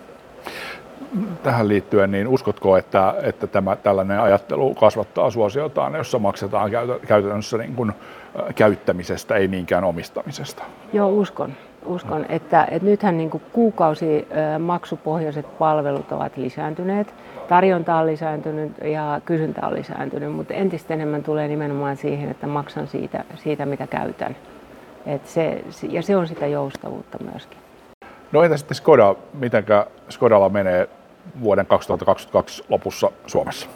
tähän 1.42 1.68
liittyen, 1.68 2.10
niin 2.10 2.28
uskotko, 2.28 2.76
että, 2.76 3.14
että 3.22 3.46
tämä 3.46 3.76
tällainen 3.76 4.20
ajattelu 4.20 4.74
kasvattaa 4.74 5.30
suosiotaan, 5.30 5.94
jossa 5.94 6.18
maksetaan 6.18 6.70
käytännössä 7.06 7.58
niin 7.58 7.74
kuin 7.74 7.92
käyttämisestä, 8.54 9.34
ei 9.34 9.48
niinkään 9.48 9.84
omistamisesta? 9.84 10.62
Joo, 10.92 11.08
uskon. 11.08 11.52
Uskon, 11.88 12.26
että, 12.28 12.68
että 12.70 12.88
nythän 12.88 13.16
niin 13.16 13.30
kuin 13.30 13.42
kuukausi 13.52 14.28
maksupohjaiset 14.58 15.58
palvelut 15.58 16.12
ovat 16.12 16.36
lisääntyneet, 16.36 17.14
tarjonta 17.48 17.96
on 17.96 18.06
lisääntynyt 18.06 18.72
ja 18.84 19.20
kysyntä 19.24 19.66
on 19.66 19.74
lisääntynyt, 19.74 20.32
mutta 20.32 20.54
entistä 20.54 20.94
enemmän 20.94 21.22
tulee 21.22 21.48
nimenomaan 21.48 21.96
siihen, 21.96 22.30
että 22.30 22.46
maksan 22.46 22.86
siitä, 22.86 23.24
siitä 23.34 23.66
mitä 23.66 23.86
käytän. 23.86 24.36
Et 25.06 25.26
se, 25.26 25.64
ja 25.88 26.02
se 26.02 26.16
on 26.16 26.28
sitä 26.28 26.46
joustavuutta 26.46 27.18
myöskin. 27.32 27.58
No 28.32 28.42
entä 28.42 28.56
sitten 28.56 28.74
Skoda, 28.74 29.14
mitenkä 29.34 29.86
Skodalla 30.08 30.48
menee 30.48 30.88
vuoden 31.42 31.66
2022 31.66 32.64
lopussa 32.68 33.10
Suomessa? 33.26 33.68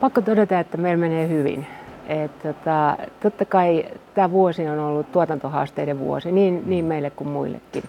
Pakko 0.00 0.20
todeta, 0.20 0.60
että 0.60 0.76
meillä 0.76 1.00
menee 1.00 1.28
hyvin. 1.28 1.66
Et, 2.08 2.38
tota, 2.38 2.96
totta 3.20 3.44
kai 3.44 3.84
tämä 4.14 4.30
vuosi 4.30 4.68
on 4.68 4.78
ollut 4.78 5.12
tuotantohaasteiden 5.12 5.98
vuosi, 5.98 6.32
niin, 6.32 6.62
niin 6.66 6.84
meille 6.84 7.10
kuin 7.10 7.28
muillekin. 7.28 7.82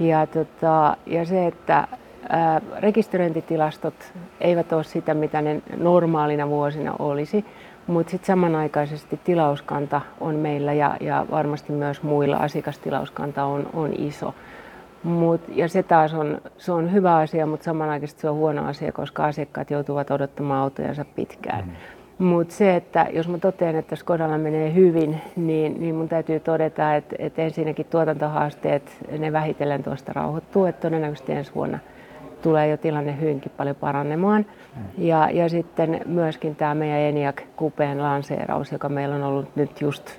Ja, 0.00 0.26
tota, 0.26 0.96
ja 1.06 1.24
se, 1.24 1.46
että 1.46 1.88
ää, 2.28 2.60
rekisteröintitilastot 2.78 3.94
eivät 4.40 4.72
ole 4.72 4.84
sitä, 4.84 5.14
mitä 5.14 5.42
ne 5.42 5.62
normaalina 5.76 6.48
vuosina 6.48 6.94
olisi, 6.98 7.44
mutta 7.86 8.10
sitten 8.10 8.26
samanaikaisesti 8.26 9.20
tilauskanta 9.24 10.00
on 10.20 10.34
meillä 10.34 10.72
ja, 10.72 10.96
ja 11.00 11.26
varmasti 11.30 11.72
myös 11.72 12.02
muilla 12.02 12.36
asiakastilauskanta 12.36 13.44
on, 13.44 13.66
on 13.72 13.92
iso. 13.98 14.34
Mut, 15.02 15.40
ja 15.48 15.68
se 15.68 15.82
taas 15.82 16.14
on, 16.14 16.40
se 16.58 16.72
on 16.72 16.92
hyvä 16.92 17.16
asia, 17.16 17.46
mutta 17.46 17.64
samanaikaisesti 17.64 18.20
se 18.20 18.30
on 18.30 18.36
huono 18.36 18.68
asia, 18.68 18.92
koska 18.92 19.24
asiakkaat 19.24 19.70
joutuvat 19.70 20.10
odottamaan 20.10 20.62
autojansa 20.62 21.04
pitkään. 21.16 21.64
Mm. 21.64 21.72
Mutta 22.18 22.54
se, 22.54 22.76
että 22.76 23.06
jos 23.12 23.28
mä 23.28 23.38
totean, 23.38 23.74
että 23.74 23.96
Skodalla 23.96 24.38
menee 24.38 24.74
hyvin, 24.74 25.20
niin, 25.36 25.80
niin 25.80 25.94
mun 25.94 26.08
täytyy 26.08 26.40
todeta, 26.40 26.96
että, 26.96 27.16
että 27.18 27.42
ensinnäkin 27.42 27.86
tuotantohaasteet, 27.86 28.96
ne 29.18 29.32
vähitellen 29.32 29.82
tuosta 29.82 30.12
rauhoittuu, 30.12 30.64
että 30.64 30.82
todennäköisesti 30.82 31.32
ensi 31.32 31.54
vuonna 31.54 31.78
tulee 32.42 32.68
jo 32.68 32.76
tilanne 32.76 33.20
hyvinkin 33.20 33.52
paljon 33.56 33.76
paranemaan. 33.76 34.46
Mm. 34.76 35.04
Ja, 35.04 35.30
ja 35.30 35.48
sitten 35.48 36.00
myöskin 36.06 36.56
tämä 36.56 36.74
meidän 36.74 36.98
ENIAC 36.98 37.42
Coupeen 37.56 38.02
lanseeraus, 38.02 38.72
joka 38.72 38.88
meillä 38.88 39.14
on 39.14 39.22
ollut 39.22 39.56
nyt 39.56 39.80
just 39.80 40.10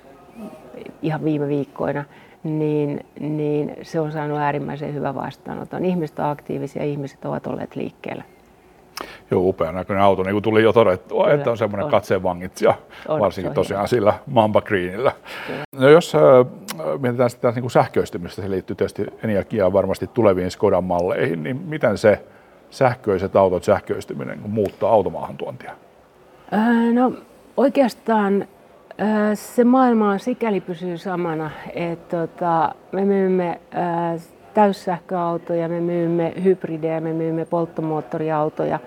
ihan 1.02 1.24
viime 1.24 1.48
viikkoina, 1.48 2.04
niin, 2.44 3.06
niin 3.20 3.72
se 3.82 4.00
on 4.00 4.12
saanut 4.12 4.38
äärimmäisen 4.38 4.94
hyvän 4.94 5.14
vastaanoton. 5.14 5.84
Ihmiset 5.84 6.18
on 6.18 6.24
aktiivisia, 6.24 6.84
ihmiset 6.84 7.24
ovat 7.24 7.46
olleet 7.46 7.76
liikkeellä. 7.76 8.24
Joo, 9.30 9.48
upea 9.48 9.72
näköinen 9.72 10.04
auto, 10.04 10.22
niin 10.22 10.34
kuin 10.34 10.42
tuli 10.42 10.62
jo 10.62 10.72
todettua, 10.72 11.24
Kyllä, 11.24 11.34
että 11.34 11.50
on 11.50 11.58
semmoinen 11.58 11.84
on. 11.84 11.90
katseenvangitsija, 11.90 12.74
on, 13.08 13.20
varsinkin 13.20 13.54
tosiaan 13.54 13.78
hieno. 13.80 13.86
sillä 13.86 14.14
Mamba 14.26 14.60
Greenillä. 14.60 15.12
Kyllä. 15.46 15.62
No 15.76 15.88
jos 15.88 16.14
äh, 16.14 16.20
mietitään 17.00 17.30
sitä 17.30 17.50
niin 17.50 17.60
kuin 17.60 17.70
sähköistymistä, 17.70 18.42
se 18.42 18.50
liittyy 18.50 18.76
tietysti 18.76 19.06
Eniakiaan 19.24 19.72
varmasti 19.72 20.06
tuleviin 20.06 20.50
Skodan 20.50 20.84
malleihin, 20.84 21.42
niin 21.42 21.56
miten 21.56 21.98
se 21.98 22.24
sähköiset 22.70 23.36
autot, 23.36 23.64
sähköistyminen 23.64 24.38
muuttaa 24.46 24.90
automaahantuontia? 24.90 25.72
Äh, 26.54 26.94
no 26.94 27.12
oikeastaan 27.56 28.42
äh, 29.00 29.08
se 29.34 29.64
maailma 29.64 30.18
sikäli 30.18 30.60
pysyy 30.60 30.98
samana, 30.98 31.50
että 31.74 32.26
tota, 32.26 32.74
me 32.92 33.04
myymme 33.04 33.60
äh, 33.74 34.22
täyssähköautoja, 34.54 35.68
me 35.68 35.80
myymme 35.80 36.32
hybridejä, 36.44 37.00
me 37.00 37.12
myymme 37.12 37.44
polttomoottoriautoja, 37.44 38.78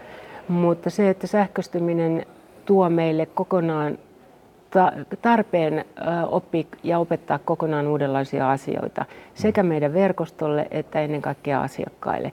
mutta 0.49 0.89
se, 0.89 1.09
että 1.09 1.27
sähköistyminen 1.27 2.25
tuo 2.65 2.89
meille 2.89 3.25
kokonaan 3.25 3.97
tarpeen 5.21 5.85
oppia 6.27 6.63
ja 6.83 6.99
opettaa 6.99 7.39
kokonaan 7.39 7.87
uudenlaisia 7.87 8.51
asioita 8.51 9.05
sekä 9.33 9.63
meidän 9.63 9.93
verkostolle 9.93 10.67
että 10.71 11.01
ennen 11.01 11.21
kaikkea 11.21 11.61
asiakkaille. 11.61 12.31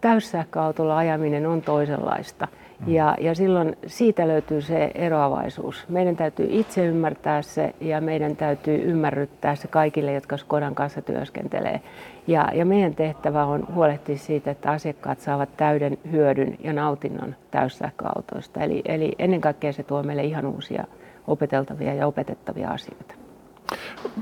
Täyssähköautolla 0.00 0.96
ajaminen 0.96 1.46
on 1.46 1.62
toisenlaista. 1.62 2.48
Mm. 2.86 2.92
Ja, 2.92 3.16
ja 3.20 3.34
silloin 3.34 3.76
siitä 3.86 4.28
löytyy 4.28 4.60
se 4.60 4.90
eroavaisuus. 4.94 5.88
Meidän 5.88 6.16
täytyy 6.16 6.46
itse 6.50 6.86
ymmärtää 6.86 7.42
se 7.42 7.74
ja 7.80 8.00
meidän 8.00 8.36
täytyy 8.36 8.82
ymmärryttää 8.82 9.54
se 9.54 9.68
kaikille, 9.68 10.12
jotka 10.12 10.36
Skodan 10.36 10.74
kanssa 10.74 11.02
työskentelee. 11.02 11.80
Ja, 12.26 12.48
ja 12.54 12.64
meidän 12.64 12.94
tehtävä 12.94 13.44
on 13.44 13.66
huolehtia 13.74 14.16
siitä, 14.16 14.50
että 14.50 14.70
asiakkaat 14.70 15.20
saavat 15.20 15.56
täyden 15.56 15.98
hyödyn 16.10 16.56
ja 16.64 16.72
nautinnon 16.72 17.34
täyssähköautoista. 17.50 18.60
Eli, 18.60 18.82
eli 18.84 19.12
ennen 19.18 19.40
kaikkea 19.40 19.72
se 19.72 19.82
tuo 19.82 20.02
meille 20.02 20.24
ihan 20.24 20.46
uusia 20.46 20.84
opeteltavia 21.26 21.94
ja 21.94 22.06
opetettavia 22.06 22.68
asioita. 22.68 23.19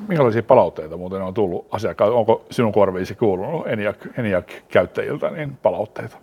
Minkälaisia 0.09 0.43
palautteita 0.43 0.97
muuten 0.97 1.23
on 1.23 1.35
tullut 1.35 1.67
asiakkaat? 1.71 2.13
Onko 2.13 2.45
sinun 2.51 2.73
korviisi 2.73 3.15
kuulunut 3.15 3.67
Eniac-käyttäjiltä 4.19 5.31
niin 5.31 5.59
palautteita? 5.63 6.17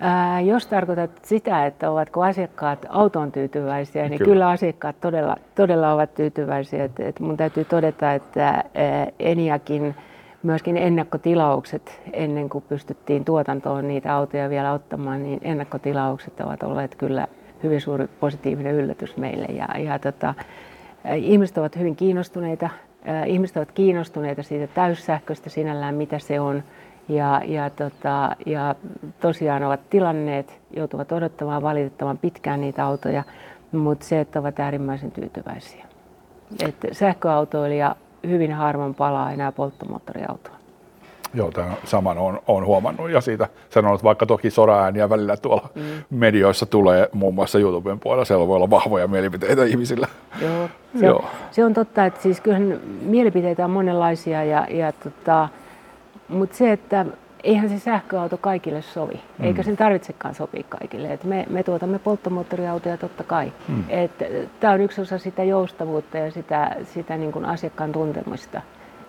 Ää, 0.00 0.40
jos 0.40 0.66
tarkoitat 0.66 1.10
sitä, 1.22 1.66
että 1.66 1.90
ovatko 1.90 2.22
asiakkaat 2.22 2.86
autoon 2.88 3.32
tyytyväisiä, 3.32 4.08
niin 4.08 4.18
kyllä, 4.18 4.32
kyllä 4.32 4.48
asiakkaat 4.48 5.00
todella, 5.00 5.36
todella 5.54 5.92
ovat 5.92 6.14
tyytyväisiä. 6.14 6.84
Et, 6.84 7.00
et 7.00 7.20
mun 7.20 7.36
täytyy 7.36 7.64
todeta, 7.64 8.12
että 8.12 8.64
Eniakin 9.18 9.94
myöskin 10.42 10.76
ennakkotilaukset 10.76 12.00
ennen 12.12 12.48
kuin 12.48 12.64
pystyttiin 12.68 13.24
tuotantoon 13.24 13.88
niitä 13.88 14.14
autoja 14.14 14.50
vielä 14.50 14.72
ottamaan, 14.72 15.22
niin 15.22 15.40
ennakkotilaukset 15.42 16.40
ovat 16.40 16.62
olleet 16.62 16.94
kyllä 16.94 17.26
hyvin 17.62 17.80
suuri 17.80 18.06
positiivinen 18.20 18.74
yllätys 18.74 19.16
meille. 19.16 19.46
Ja, 19.46 19.78
ja 19.78 19.98
tota, 19.98 20.34
ihmiset 21.16 21.58
ovat 21.58 21.76
hyvin 21.76 21.96
kiinnostuneita. 21.96 22.70
Ihmiset 23.26 23.56
ovat 23.56 23.72
kiinnostuneita 23.72 24.42
siitä 24.42 24.66
täyssähköstä 24.74 25.50
sinällään, 25.50 25.94
mitä 25.94 26.18
se 26.18 26.40
on 26.40 26.62
ja, 27.08 27.40
ja, 27.44 27.70
tota, 27.70 28.36
ja 28.46 28.74
tosiaan 29.20 29.62
ovat 29.62 29.80
tilanneet, 29.90 30.60
joutuvat 30.76 31.12
odottamaan 31.12 31.62
valitettavan 31.62 32.18
pitkään 32.18 32.60
niitä 32.60 32.84
autoja, 32.84 33.24
mutta 33.72 34.06
se, 34.06 34.20
että 34.20 34.38
ovat 34.38 34.60
äärimmäisen 34.60 35.10
tyytyväisiä. 35.10 35.84
Et 36.60 36.76
sähköautoilija 36.92 37.96
hyvin 38.26 38.52
harvoin 38.52 38.94
palaa 38.94 39.32
enää 39.32 39.52
polttomoottoriautoa. 39.52 40.59
Joo, 41.34 41.50
tämän 41.50 41.76
saman 41.84 42.18
on, 42.18 42.40
on 42.46 42.66
huomannut 42.66 43.10
ja 43.10 43.20
siitä 43.20 43.48
sanonut, 43.68 44.04
vaikka 44.04 44.26
toki 44.26 44.50
soraääniä 44.50 45.10
välillä 45.10 45.36
tuolla 45.36 45.68
mm. 45.74 45.82
medioissa 46.10 46.66
tulee, 46.66 47.08
muun 47.12 47.34
muassa 47.34 47.58
YouTuben 47.58 48.00
puolella, 48.00 48.24
siellä 48.24 48.46
voi 48.46 48.56
olla 48.56 48.70
vahvoja 48.70 49.08
mielipiteitä 49.08 49.64
ihmisillä. 49.64 50.08
Joo, 50.40 50.68
se, 50.98 51.06
Joo. 51.06 51.16
On, 51.18 51.24
se 51.50 51.64
on 51.64 51.74
totta, 51.74 52.06
että 52.06 52.22
siis 52.22 52.40
kyllähän 52.40 52.80
mielipiteitä 53.02 53.64
on 53.64 53.70
monenlaisia 53.70 54.44
ja, 54.44 54.66
ja 54.70 54.92
tota, 54.92 55.48
mutta 56.28 56.56
se, 56.56 56.72
että 56.72 57.06
eihän 57.44 57.68
se 57.68 57.78
sähköauto 57.78 58.36
kaikille 58.36 58.82
sovi, 58.82 59.20
mm. 59.38 59.44
eikä 59.44 59.62
sen 59.62 59.76
tarvitsekaan 59.76 60.34
sopia 60.34 60.64
kaikille. 60.68 61.12
Et 61.12 61.24
me, 61.24 61.46
me 61.50 61.62
tuotamme 61.62 61.98
polttomoottoriautoja 61.98 62.96
totta 62.96 63.24
kai. 63.24 63.52
Mm. 63.68 63.84
Tämä 64.60 64.72
on 64.72 64.80
yksi 64.80 65.00
osa 65.00 65.18
sitä 65.18 65.44
joustavuutta 65.44 66.18
ja 66.18 66.30
sitä, 66.30 66.76
sitä 66.84 67.16
niin 67.16 67.32
kuin 67.32 67.44
asiakkaan 67.44 67.92
tuntemista. 67.92 68.62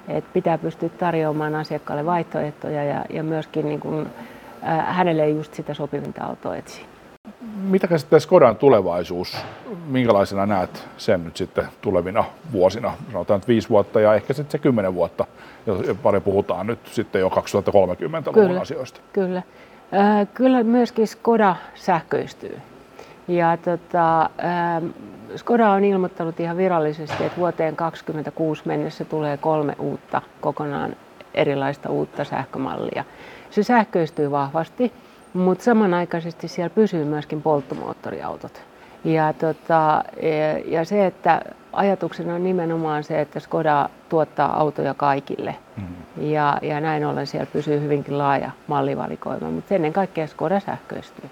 Et 0.08 0.34
pitää 0.34 0.58
pystyä 0.58 0.90
tarjoamaan 0.90 1.56
asiakkaalle 1.56 2.06
vaihtoehtoja 2.06 2.84
ja, 2.84 3.06
ja 3.10 3.24
myöskin 3.24 3.66
niin 3.66 3.80
kuin, 3.80 4.08
äh, 4.68 4.96
hänelle 4.96 5.30
just 5.30 5.54
sitä 5.54 5.74
sopivinta 5.74 6.24
autoa 6.24 6.56
etsiä 6.56 6.86
mitä 7.64 7.88
käsittää 7.88 8.20
Skodan 8.20 8.56
tulevaisuus? 8.56 9.38
Minkälaisena 9.88 10.46
näet 10.46 10.88
sen 10.98 11.24
nyt 11.24 11.38
sitten 11.38 11.66
tulevina 11.82 12.24
vuosina? 12.52 12.94
Sanotaan 13.12 13.40
nyt 13.40 13.48
viisi 13.48 13.70
vuotta 13.70 14.00
ja 14.00 14.16
ehkä 14.16 14.34
sitten 14.34 14.52
se 14.52 14.58
kymmenen 14.58 14.96
vuotta. 14.96 15.26
Ja 15.66 15.96
paljon 16.04 16.24
puhutaan 16.24 16.68
nyt 16.68 16.80
sitten 16.86 17.20
jo 17.20 17.30
2030-luvun 17.30 18.58
asioista. 18.58 19.02
Kyllä. 19.14 19.42
Äh, 19.94 20.28
kyllä 20.34 20.64
myöskin 20.64 21.08
Skoda 21.08 21.56
sähköistyy. 21.76 22.58
Ja 23.36 23.58
tota, 23.58 24.22
äh, 24.22 24.30
Skoda 25.36 25.72
on 25.72 25.84
ilmoittanut 25.84 26.40
ihan 26.40 26.58
virallisesti, 26.58 27.24
että 27.24 27.38
vuoteen 27.38 27.76
2026 27.76 28.62
mennessä 28.66 29.06
tulee 29.06 29.38
kolme 29.38 29.76
uutta 29.80 30.22
kokonaan 30.42 30.96
erilaista 31.34 31.90
uutta 31.90 32.24
sähkömallia. 32.24 33.04
Se 33.50 33.64
sähköistyy 33.64 34.32
vahvasti 34.32 34.94
mutta 35.34 35.64
samanaikaisesti 35.64 36.48
siellä 36.48 36.70
pysyy 36.70 37.06
myöskin 37.06 37.42
polttomoottoriautot. 37.42 38.62
Ja, 39.04 39.34
tota, 39.34 40.04
e, 40.18 40.58
ja 40.66 40.86
se, 40.86 41.06
että 41.06 41.42
ajatuksena 41.74 42.36
on 42.36 42.44
nimenomaan 42.44 43.04
se, 43.04 43.22
että 43.22 43.40
Skoda 43.40 43.90
tuottaa 44.10 44.60
autoja 44.60 44.94
kaikille. 44.94 45.56
Mm-hmm. 45.78 46.32
Ja, 46.32 46.58
ja 46.62 46.80
näin 46.80 47.06
ollen 47.06 47.28
siellä 47.28 47.48
pysyy 47.54 47.82
hyvinkin 47.82 48.18
laaja 48.18 48.52
mallivalikoima, 48.68 49.52
mutta 49.52 49.76
ennen 49.76 49.94
kaikkea 49.94 50.28
Skoda 50.28 50.60
sähköistyy. 50.60 51.30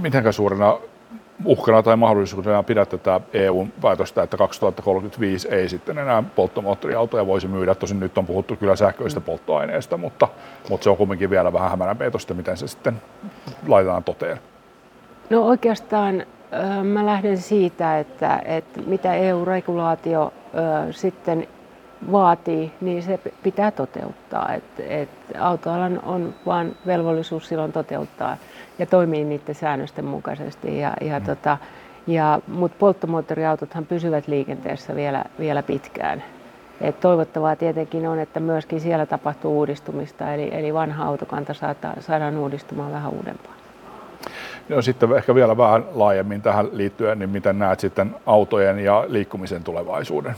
Mitenkä 0.00 0.32
suurena 0.32 0.78
uhkana 1.44 1.82
tai 1.82 1.96
mahdollisuutena 1.96 2.62
pidät 2.62 2.88
tätä 2.88 3.20
EU-päätöstä, 3.32 4.22
että 4.22 4.36
2035 4.36 5.48
ei 5.48 5.68
sitten 5.68 5.98
enää 5.98 6.22
polttomoottoriautoja 6.36 7.26
voisi 7.26 7.48
myydä. 7.48 7.74
Tosin 7.74 8.00
nyt 8.00 8.18
on 8.18 8.26
puhuttu 8.26 8.56
kyllä 8.56 8.76
sähköistä 8.76 9.20
polttoaineesta, 9.20 9.96
mutta, 9.96 10.28
mutta 10.70 10.84
se 10.84 10.90
on 10.90 10.96
kuitenkin 10.96 11.30
vielä 11.30 11.52
vähän 11.52 11.70
hämärän 11.70 11.96
peitosta, 11.96 12.34
miten 12.34 12.56
se 12.56 12.68
sitten 12.68 13.02
laitetaan 13.68 14.04
toteen. 14.04 14.38
No 15.30 15.42
oikeastaan 15.42 16.26
mä 16.82 17.06
lähden 17.06 17.38
siitä, 17.38 17.98
että, 17.98 18.42
että 18.44 18.80
mitä 18.86 19.14
EU-regulaatio 19.14 20.32
sitten 20.90 21.48
vaatii, 22.12 22.72
niin 22.80 23.02
se 23.02 23.20
pitää 23.42 23.70
toteuttaa. 23.70 24.54
Et, 24.54 24.64
et 24.78 25.08
autoalan 25.38 26.00
on 26.04 26.34
vain 26.46 26.76
velvollisuus 26.86 27.48
silloin 27.48 27.72
toteuttaa 27.72 28.36
ja 28.78 28.86
toimii 28.86 29.24
niiden 29.24 29.54
säännösten 29.54 30.04
mukaisesti. 30.04 30.78
Ja, 30.78 30.92
ja 31.00 31.20
mm. 31.20 31.26
tota, 31.26 31.58
ja, 32.06 32.40
Mutta 32.46 32.76
polttomoottoriautothan 32.78 33.86
pysyvät 33.86 34.28
liikenteessä 34.28 34.96
vielä, 34.96 35.24
vielä 35.38 35.62
pitkään. 35.62 36.22
Et 36.80 37.00
toivottavaa 37.00 37.56
tietenkin 37.56 38.08
on, 38.08 38.18
että 38.18 38.40
myöskin 38.40 38.80
siellä 38.80 39.06
tapahtuu 39.06 39.58
uudistumista, 39.58 40.34
eli, 40.34 40.48
eli 40.52 40.74
vanha 40.74 41.04
autokanta 41.04 41.54
saadaan, 41.54 42.02
saadaan 42.02 42.36
uudistumaan 42.36 42.92
vähän 42.92 43.12
uudempaan. 43.12 43.56
No 44.68 44.82
sitten 44.82 45.12
ehkä 45.12 45.34
vielä 45.34 45.56
vähän 45.56 45.84
laajemmin 45.94 46.42
tähän 46.42 46.68
liittyen, 46.72 47.18
niin 47.18 47.30
miten 47.30 47.58
näet 47.58 47.80
sitten 47.80 48.16
autojen 48.26 48.78
ja 48.78 49.04
liikkumisen 49.08 49.64
tulevaisuuden? 49.64 50.34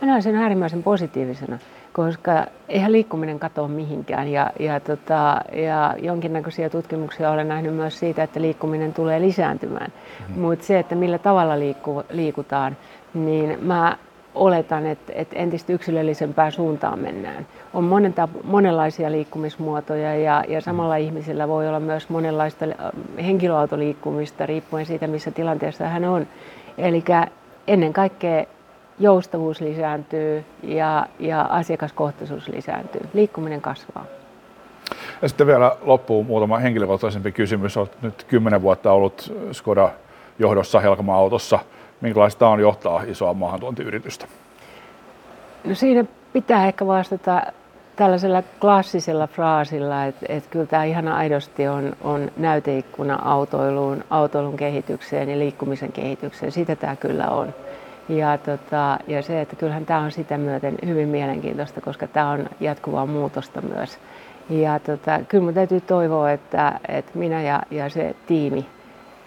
Mä 0.00 0.06
näen 0.06 0.22
sen 0.22 0.36
äärimmäisen 0.36 0.82
positiivisena, 0.82 1.58
koska 1.92 2.46
eihän 2.68 2.92
liikkuminen 2.92 3.38
katoa 3.38 3.68
mihinkään. 3.68 4.28
Ja, 4.28 4.50
ja, 4.58 4.80
tota, 4.80 5.40
ja 5.52 5.94
jonkinnäköisiä 6.02 6.70
tutkimuksia 6.70 7.30
olen 7.30 7.48
nähnyt 7.48 7.74
myös 7.74 7.98
siitä, 7.98 8.22
että 8.22 8.40
liikkuminen 8.40 8.94
tulee 8.94 9.20
lisääntymään. 9.20 9.92
Mm-hmm. 10.20 10.40
Mutta 10.42 10.64
se, 10.64 10.78
että 10.78 10.94
millä 10.94 11.18
tavalla 11.18 11.58
liikku, 11.58 12.02
liikutaan, 12.10 12.76
niin 13.14 13.58
mä 13.62 13.96
oletan, 14.34 14.86
että, 14.86 15.12
että 15.16 15.36
entistä 15.36 15.72
yksilöllisempään 15.72 16.52
suuntaan 16.52 16.98
mennään. 16.98 17.46
On 17.74 17.84
monen, 17.84 18.14
monenlaisia 18.44 19.12
liikkumismuotoja 19.12 20.14
ja, 20.14 20.44
ja 20.48 20.60
samalla 20.60 20.94
mm. 20.94 21.00
ihmisellä 21.00 21.48
voi 21.48 21.68
olla 21.68 21.80
myös 21.80 22.08
monenlaista 22.08 22.66
henkilöautoliikkumista 23.24 24.46
riippuen 24.46 24.86
siitä, 24.86 25.06
missä 25.06 25.30
tilanteessa 25.30 25.88
hän 25.88 26.04
on. 26.04 26.26
Eli 26.78 27.04
ennen 27.66 27.92
kaikkea 27.92 28.44
joustavuus 29.00 29.60
lisääntyy 29.60 30.44
ja, 30.62 31.06
ja 31.18 31.42
asiakaskohtaisuus 31.42 32.48
lisääntyy. 32.48 33.00
Liikkuminen 33.12 33.60
kasvaa. 33.60 34.04
Ja 35.22 35.28
sitten 35.28 35.46
vielä 35.46 35.76
loppuun 35.82 36.26
muutama 36.26 36.58
henkilökohtaisempi 36.58 37.32
kysymys. 37.32 37.76
Olet 37.76 38.02
nyt 38.02 38.24
kymmenen 38.24 38.62
vuotta 38.62 38.92
ollut 38.92 39.34
Skoda 39.52 39.90
johdossa 40.38 40.80
Helkama-autossa. 40.80 41.58
Minkälaista 42.00 42.48
on 42.48 42.60
johtaa 42.60 43.02
isoa 43.02 43.34
maahantuontiyritystä? 43.34 44.26
No 45.64 45.74
siinä 45.74 46.04
pitää 46.32 46.66
ehkä 46.66 46.86
vastata 46.86 47.42
tällaisella 47.96 48.42
klassisella 48.60 49.26
fraasilla, 49.26 50.04
että, 50.04 50.26
että 50.28 50.50
kyllä 50.50 50.66
tämä 50.66 50.84
ihan 50.84 51.08
aidosti 51.08 51.68
on, 51.68 51.96
on 52.00 52.30
näyteikkuna 52.36 53.18
autoiluun, 53.24 54.04
autoilun 54.10 54.56
kehitykseen 54.56 55.28
ja 55.28 55.38
liikkumisen 55.38 55.92
kehitykseen. 55.92 56.52
Sitä 56.52 56.76
tämä 56.76 56.96
kyllä 56.96 57.28
on. 57.28 57.54
Ja, 58.10 58.38
tota, 58.38 58.98
ja 59.06 59.22
se, 59.22 59.40
että 59.40 59.56
kyllähän 59.56 59.86
tämä 59.86 60.00
on 60.00 60.10
sitä 60.12 60.38
myöten 60.38 60.78
hyvin 60.86 61.08
mielenkiintoista, 61.08 61.80
koska 61.80 62.06
tämä 62.06 62.30
on 62.30 62.48
jatkuvaa 62.60 63.06
muutosta 63.06 63.60
myös. 63.60 63.98
Ja 64.50 64.78
tota, 64.78 65.20
kyllä 65.28 65.42
minun 65.42 65.54
täytyy 65.54 65.80
toivoa, 65.80 66.30
että, 66.30 66.80
että 66.88 67.12
minä 67.14 67.42
ja, 67.42 67.62
ja 67.70 67.88
se 67.88 68.16
tiimi, 68.26 68.66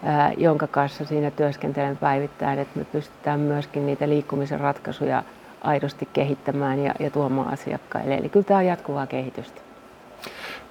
ää, 0.02 0.32
jonka 0.36 0.66
kanssa 0.66 1.04
siinä 1.04 1.30
työskentelen 1.30 1.96
päivittäin, 1.96 2.58
että 2.58 2.78
me 2.78 2.84
pystytään 2.84 3.40
myöskin 3.40 3.86
niitä 3.86 4.08
liikkumisen 4.08 4.60
ratkaisuja 4.60 5.22
aidosti 5.60 6.08
kehittämään 6.12 6.78
ja, 6.78 6.94
ja 7.00 7.10
tuomaan 7.10 7.52
asiakkaille. 7.52 8.14
Eli 8.14 8.28
kyllä 8.28 8.46
tämä 8.46 8.58
on 8.58 8.66
jatkuvaa 8.66 9.06
kehitystä. 9.06 9.60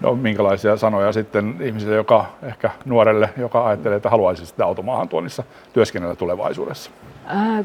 No 0.01 0.15
minkälaisia 0.15 0.77
sanoja 0.77 1.11
sitten 1.11 1.55
ihmiselle, 1.61 1.95
joka 1.95 2.25
ehkä 2.43 2.69
nuorelle, 2.85 3.29
joka 3.37 3.67
ajattelee, 3.67 3.97
että 3.97 4.09
haluaisi 4.09 4.45
sitä 4.45 4.65
automaahan 4.65 5.09
tuonnissa 5.09 5.43
työskennellä 5.73 6.15
tulevaisuudessa? 6.15 6.91
Ää, 7.25 7.63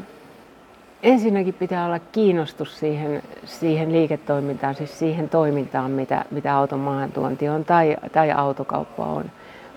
ensinnäkin 1.03 1.53
pitää 1.53 1.85
olla 1.85 1.99
kiinnostus 1.99 2.79
siihen, 2.79 3.23
siihen 3.45 3.91
liiketoimintaan, 3.91 4.75
siis 4.75 4.99
siihen 4.99 5.29
toimintaan, 5.29 5.91
mitä, 5.91 6.25
mitä 6.31 6.57
automaahan 6.57 7.11
tuonti 7.11 7.49
on 7.49 7.65
tai, 7.65 7.97
tai 8.11 8.31
autokauppa 8.31 9.05
on. 9.05 9.25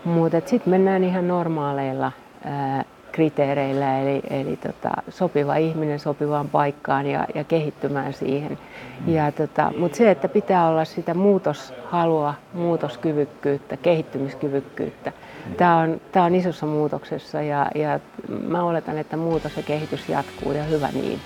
Mutta 0.05 0.41
sitten 0.47 0.71
mennään 0.71 1.05
ihan 1.05 1.29
normaaleilla 1.29 2.13
ää, 2.45 2.85
kriteereillä, 3.13 4.01
eli, 4.01 4.21
eli 4.31 4.57
tota, 4.57 4.91
sopiva 5.09 5.57
ihminen 5.57 5.99
sopivaan 5.99 6.49
paikkaan 6.49 7.07
ja, 7.07 7.27
ja 7.35 7.45
kehittymään 7.45 8.13
siihen. 8.13 8.59
Mm. 9.07 9.15
Ja, 9.15 9.33
tota, 9.33 9.73
Mutta 9.79 9.97
se, 9.97 10.11
että 10.11 10.29
pitää 10.29 10.69
olla 10.69 10.85
sitä 10.85 11.15
muutoshalua, 11.15 12.35
muutoskyvykkyyttä, 12.53 13.77
kehittymiskyvykkyyttä. 13.77 15.13
Mm. 15.47 15.55
Tämä 15.55 15.77
on, 15.77 16.01
tämä 16.13 16.25
on 16.25 16.35
isossa 16.35 16.67
muutoksessa 16.67 17.43
ja, 17.43 17.71
ja 17.75 18.01
mä 18.49 18.63
oletan, 18.63 18.99
että 18.99 19.17
muutos 19.17 19.57
ja 19.57 19.63
kehitys 19.63 20.09
jatkuu 20.09 20.53
ja 20.53 20.65
hyvä 20.65 20.89
niin. 20.93 21.21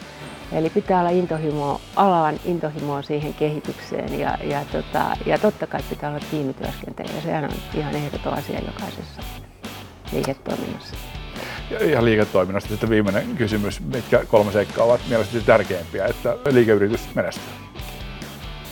Eli 0.52 0.70
pitää 0.70 1.00
olla 1.00 1.10
intohimoa, 1.10 1.80
alaan 1.96 2.40
intohimoa 2.44 3.02
siihen 3.02 3.34
kehitykseen 3.34 4.20
ja, 4.20 4.38
ja, 4.44 4.64
tota, 4.72 5.16
ja 5.26 5.38
totta 5.38 5.66
kai 5.66 5.80
pitää 5.90 6.10
olla 6.10 6.20
tiimityöskentelyä. 6.30 7.20
Sehän 7.20 7.44
on 7.44 7.50
ihan 7.74 7.94
ehdoton 7.94 8.34
asia 8.34 8.60
jokaisessa 8.60 9.22
liiketoiminnassa. 10.12 10.96
Ja 11.70 11.84
ihan 11.84 12.04
liiketoiminnasta 12.04 12.68
sitten 12.68 12.90
viimeinen 12.90 13.36
kysymys, 13.36 13.80
mitkä 13.80 14.24
kolme 14.28 14.52
seikkaa 14.52 14.84
ovat 14.84 15.00
mielestäni 15.08 15.44
tärkeimpiä, 15.44 16.06
että 16.06 16.36
liikeyritys 16.50 17.14
menestyy? 17.14 17.52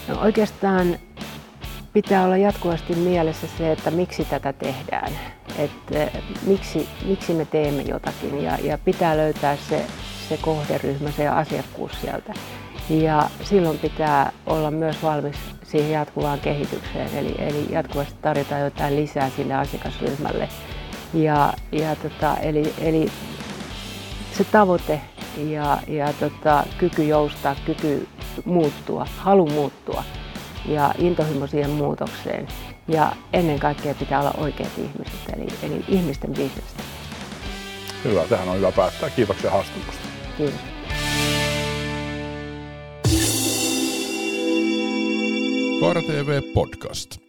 No 0.08 0.20
oikeastaan 0.20 0.98
pitää 1.94 2.24
olla 2.24 2.36
jatkuvasti 2.36 2.94
mielessä 2.94 3.46
se, 3.58 3.72
että 3.72 3.90
miksi 3.90 4.24
tätä 4.24 4.52
tehdään, 4.52 5.12
että 5.58 6.02
eh, 6.02 6.12
miksi, 6.46 6.88
miksi 7.04 7.34
me 7.34 7.44
teemme 7.44 7.82
jotakin 7.82 8.42
ja, 8.42 8.58
ja 8.62 8.78
pitää 8.78 9.16
löytää 9.16 9.56
se, 9.56 9.86
se 10.28 10.38
kohderyhmä, 10.42 11.10
se 11.10 11.28
asiakkuus 11.28 11.92
sieltä. 12.00 12.34
Ja 12.90 13.30
silloin 13.42 13.78
pitää 13.78 14.32
olla 14.46 14.70
myös 14.70 15.02
valmis 15.02 15.36
siihen 15.62 15.90
jatkuvaan 15.90 16.40
kehitykseen, 16.40 17.08
eli, 17.14 17.34
eli 17.38 17.66
jatkuvasti 17.70 18.14
tarjota 18.22 18.58
jotain 18.58 18.96
lisää 18.96 19.30
sille 19.30 19.54
asiakasryhmälle. 19.54 20.48
Ja, 21.14 21.52
ja 21.72 21.96
tota, 21.96 22.36
eli, 22.36 22.74
eli 22.78 23.12
se 24.32 24.44
tavoite 24.44 25.00
ja, 25.36 25.78
ja 25.88 26.12
tota, 26.12 26.64
kyky 26.78 27.04
joustaa, 27.04 27.56
kyky 27.66 28.08
muuttua, 28.44 29.07
halu 29.16 29.46
muuttua 29.46 30.04
ja 30.66 30.94
intohimo 30.98 31.46
siihen 31.46 31.70
muutokseen. 31.70 32.48
Ja 32.88 33.12
ennen 33.33 33.59
kaikkea 33.59 33.94
pitää 33.94 34.20
olla 34.20 34.35
oikeat 34.37 34.72
ihmiset, 34.79 35.20
eli, 35.37 35.46
eli 35.62 35.85
ihmisten 35.88 36.31
bisnestä. 36.31 36.83
Hyvä, 38.05 38.24
tähän 38.29 38.48
on 38.48 38.57
hyvä 38.57 38.72
päättää. 38.72 39.11
Kiitoksia 39.11 39.50
haastattelusta. 39.50 40.09
Kiitos. 40.37 40.61
Kaara 45.81 46.03
TV 46.03 46.42
Podcast. 46.55 47.23